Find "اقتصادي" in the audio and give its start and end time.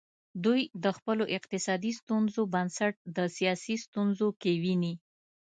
1.37-1.91